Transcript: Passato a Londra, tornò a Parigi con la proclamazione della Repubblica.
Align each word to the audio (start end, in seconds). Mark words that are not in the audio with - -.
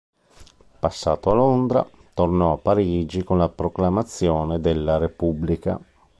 Passato 0.79 1.29
a 1.29 1.35
Londra, 1.35 1.87
tornò 2.15 2.53
a 2.53 2.57
Parigi 2.57 3.23
con 3.23 3.37
la 3.37 3.49
proclamazione 3.49 4.59
della 4.59 4.97
Repubblica. 4.97 5.79